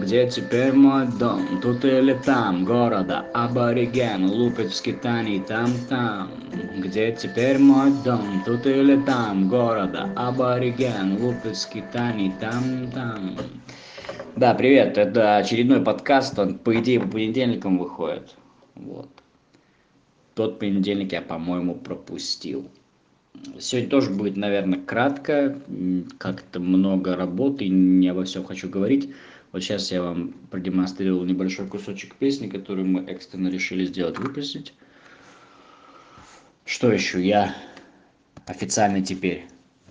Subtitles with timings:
[0.00, 1.60] где теперь мой дом?
[1.60, 6.30] Тут или там города абориген лупит в скитании там-там
[6.78, 8.42] где теперь мой дом?
[8.44, 13.36] Тут или там города абориген лупит в скитании там-там
[14.38, 18.36] да привет это очередной подкаст он по идее по понедельникам выходит.
[18.76, 19.08] Вот.
[20.34, 22.70] Тот понедельник я по-моему пропустил.
[23.58, 25.58] Сегодня тоже будет наверное кратко.
[26.18, 29.12] Как-то много работы не обо всем хочу говорить
[29.58, 34.72] вот сейчас я вам продемонстрировал небольшой кусочек песни которую мы экстренно решили сделать выпустить
[36.64, 37.56] что еще я
[38.46, 39.46] официально теперь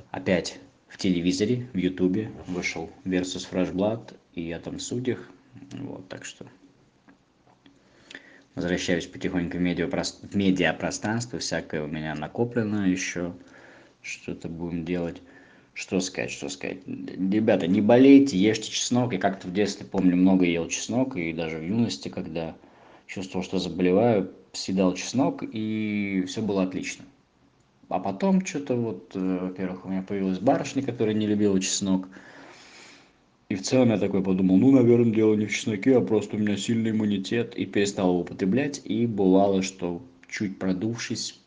[0.10, 0.58] опять
[0.88, 5.20] в телевизоре в ютубе вышел versus fresh blood и я там в судьях
[5.74, 6.46] вот так что
[8.56, 13.36] возвращаюсь потихоньку в медиа в медиапространство всякое у меня накоплено еще
[14.02, 15.22] что-то будем делать
[15.78, 16.80] что сказать что сказать?
[16.88, 19.14] Ребята не болейте ешьте чеснок.
[19.14, 22.56] Я как-то в детстве помню много ел чеснок и даже в юности когда
[23.06, 27.06] чувствовал что заболеваю съедал чеснок и все было отлично.
[27.90, 32.10] А потом что-то вот во-первых у меня появилась барышня которая не любила чеснок.
[33.50, 36.40] И в целом я такой подумал ну наверное дело не в чесноке а просто у
[36.40, 38.82] меня сильный иммунитет и перестал его употреблять.
[38.84, 41.40] И бывало что чуть продувшись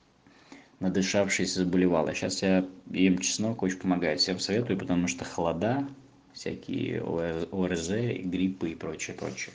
[0.80, 5.86] надышавшись заболевал а сейчас я ем чеснок очень помогает всем советую потому что холода
[6.32, 9.54] всякие орз гриппы и прочее прочее.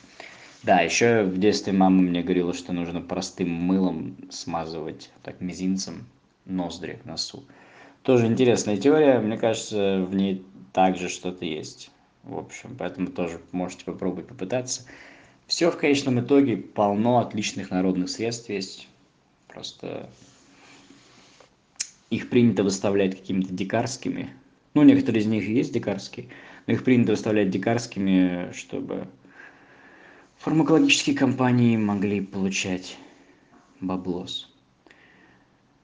[0.64, 6.06] Да ещё в детстве мама мне говорила что нужно простым мылом смазывать так мизинцем
[6.46, 7.44] ноздри носу.
[8.04, 11.90] Тоже интересная теория мне кажется в ней также что-то есть.
[12.24, 14.84] В общем поэтому тоже можете попробовать попытаться.
[15.48, 18.88] Все в конечном итоге полно отличных народных средств есть.
[19.48, 20.10] Просто
[22.10, 24.34] их принято выставлять какими-то дикарскими
[24.74, 26.28] ну некоторые из них есть дикарские
[26.68, 29.08] но их принято выставлять дикарскими чтобы
[30.38, 32.98] фармакологические компании могли получать
[33.80, 34.54] баблос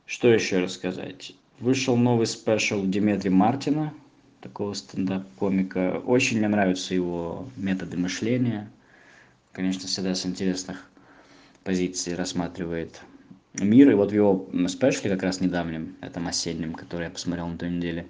[0.06, 3.94] что еще рассказать вышел новый special Деметри Мартина
[4.42, 6.02] такого стендап-комика.
[6.06, 8.70] Очень мне нравятся его методы мышления.
[9.52, 10.90] Конечно, всегда с интересных
[11.64, 13.02] позиций рассматривает
[13.54, 13.92] мир.
[13.92, 17.70] И вот в его спешле как раз недавнем, этом осеннем, который я посмотрел на той
[17.70, 18.08] неделе,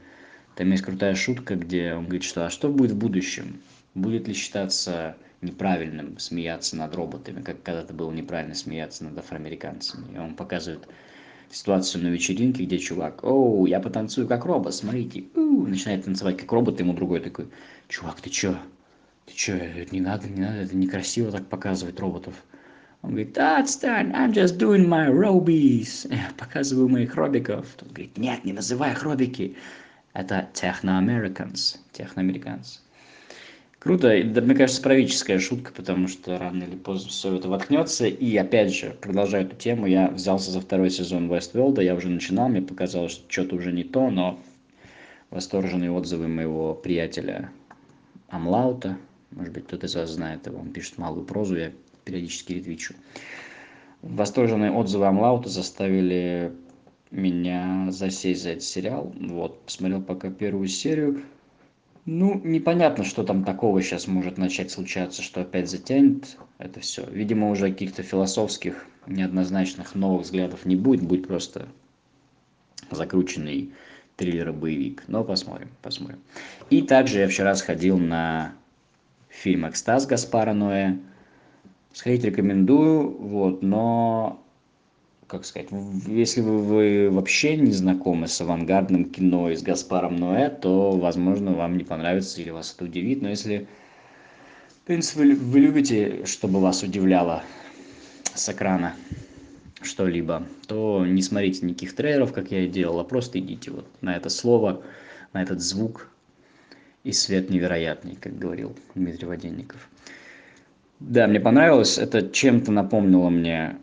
[0.56, 3.62] там есть крутая шутка, где он говорит, что а что будет в будущем?
[3.94, 10.16] Будет ли считаться неправильным смеяться над роботами, как когда-то было неправильно смеяться над афроамериканцами.
[10.16, 10.88] И он показывает
[11.50, 16.52] ситуацию на вечеринке, где чувак, оу, я потанцую как робот, смотрите, у, начинает танцевать как
[16.52, 17.48] робот, ему другой такой,
[17.90, 18.58] чувак, ты чё,
[19.26, 19.56] ты чё,
[19.92, 22.36] не надо, не надо, это некрасиво так показывать роботов.
[23.02, 26.08] Он говорит, да, отстань, I'm just doing my robies,
[26.38, 27.68] показываю моих робиков.
[27.78, 29.56] Тот говорит, нет, не называй их робики,
[30.14, 32.80] это техно-американцы, техно-американцы.
[33.82, 34.24] Круто.
[34.24, 38.72] Да мне кажется правительская шутка потому что рано или поздно все это воткнется и опять
[38.72, 43.14] же продолжая эту тему я взялся за второй сезон вествелда я уже начинал мне показалось
[43.14, 44.40] что что-то уже не то но
[45.32, 47.50] восторженные отзывы моего приятеля
[48.30, 49.00] амлаута
[49.32, 51.72] может быть кто-то из вас знает его он пишет малую прозу я
[52.04, 52.96] периодически ретвичу.
[54.02, 56.52] Восторженные отзывы амлаута заставили
[57.12, 59.14] меня засесть за этот сериал.
[59.20, 61.24] Вот посмотрел пока первую серию.
[62.06, 67.52] Ну непонятно что там такого сейчас может начать случаться что опять затянет это все видимо
[67.52, 71.04] уже каких-то философских неоднозначных новых взглядов не будет.
[71.04, 71.68] Будет просто
[72.90, 73.72] закрученный
[74.16, 75.04] триллер боевик.
[75.08, 76.20] Но посмотрим посмотрим.
[76.70, 78.54] И также я вчера сходил на
[79.30, 80.98] фильм экстаз гаспара ноэ
[81.94, 84.42] сходить рекомендую вот но
[85.32, 85.70] как сказать,
[86.08, 91.54] если вы, вы вообще не знакомы с авангардным кино и с Гаспаром Ноэ, то, возможно,
[91.54, 93.22] вам не понравится или вас это удивит.
[93.22, 93.66] Но если,
[94.84, 97.44] в принципе, вы, вы любите, чтобы вас удивляло
[98.34, 98.94] с экрана
[99.82, 104.18] что-либо, то не смотрите никаких трейлеров, как я и делал, а просто идите вот на
[104.18, 104.84] это слово,
[105.32, 106.10] на этот звук
[107.06, 109.88] и свет невероятный, как говорил Дмитрий Воденников.
[111.02, 111.98] Да, мне понравилось.
[111.98, 113.78] Это чем-то напомнило мне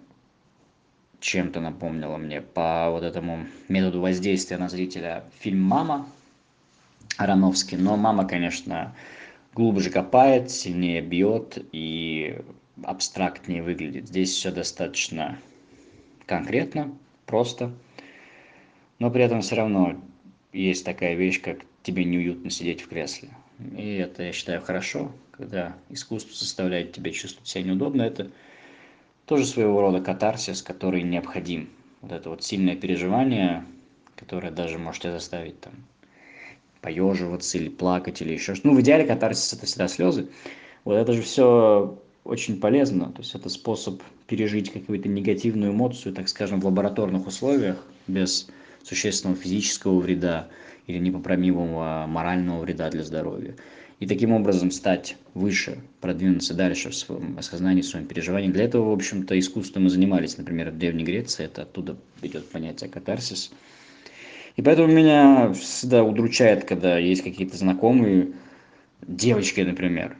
[1.21, 6.09] чем-то напомнило мне по вот этому методу воздействия на зрителя фильм «Мама»
[7.17, 7.77] Аронофский.
[7.77, 8.95] Но «Мама», конечно,
[9.53, 12.39] глубже копает, сильнее бьет и
[12.85, 14.07] абстрактнее выглядит.
[14.07, 15.39] Здесь все достаточно
[16.25, 17.73] конкретно, просто.
[19.01, 20.01] Но при этом все равно
[20.53, 23.31] есть такая вещь, как тебе неуютно сидеть в кресле.
[23.77, 28.03] И это, я считаю, хорошо, когда искусство заставляет тебя чувствовать себя неудобно.
[28.03, 28.31] Это
[29.27, 31.69] тоже своего рода катарсис который необходим.
[32.01, 33.65] Вот это вот сильное переживание
[34.17, 35.75] которое даже можете заставить там
[36.81, 40.29] поеживаться или плакать или еще что ну в идеале катарсис это всегда слезы
[40.85, 43.11] вот это же всё очень полезно.
[43.13, 48.49] То есть это способ пережить какую-то негативную эмоцию так скажем в лабораторных условиях без
[48.83, 50.49] существенного физического вреда
[50.89, 53.55] или непоправимого морального вреда для здоровья.
[54.01, 58.49] И таким образом стать выше продвинуться дальше в своём осознании в своём переживании.
[58.49, 61.45] Для этого в общем-то искусством и занимались например в древней греции.
[61.45, 63.53] Это оттуда идёт понятие катарсис.
[64.57, 68.33] И поэтому меня всегда удручает когда есть какие-то знакомые
[69.07, 70.17] девочки например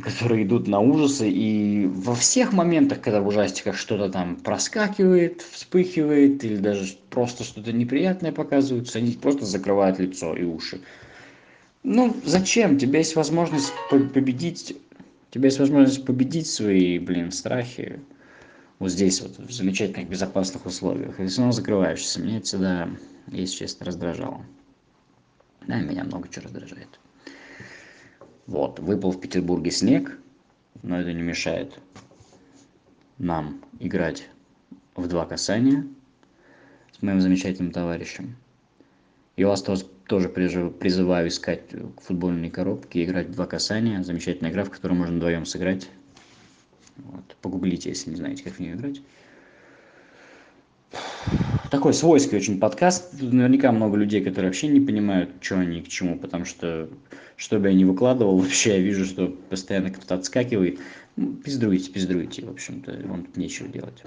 [0.00, 6.42] которые идут на ужасы и во всех моментах когда в ужастиках что-то там проскакивает вспыхивает
[6.44, 10.80] или даже просто что-то неприятное показывается они просто закрывают лицо и уши.
[11.84, 12.74] Ну зачем?
[12.74, 14.76] У тебя есть возможность победить
[15.30, 18.00] у тебя есть возможность победить свои блин страхи
[18.80, 21.20] вот здесь вот в замечательных безопасных условиях.
[21.20, 22.20] И всё равно закрываешься.
[22.20, 22.90] Меня это всегда
[23.28, 24.44] если честно раздражало.
[25.66, 26.88] Да меня много чего раздражает
[28.46, 30.18] вот выпал в петербурге снег
[30.82, 31.80] но это не мешает
[33.18, 34.28] нам играть
[34.96, 35.86] в два касания
[36.92, 38.36] с моим замечательным товарищем.
[39.36, 41.62] И вас тоже призываю искать
[42.02, 44.02] футбольные коробки играть в два касания.
[44.02, 45.88] Замечательная игра в которой можно вдвоём сыграть.
[46.96, 49.00] Вот погуглите если не знаете как в неё играть
[51.74, 53.20] такой свойский очень подкаст.
[53.20, 56.88] Наверняка много людей которые вообще не понимают что они к чему потому что
[57.36, 60.78] что бы я ни выкладывал вообще я вижу что постоянно кто-то отскакивает.
[61.16, 64.04] Ну пиздуйте пиздуйте в общем-то вам тут нечего делать.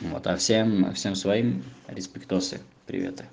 [0.00, 3.24] Вот а всем всем своим респектосы приветы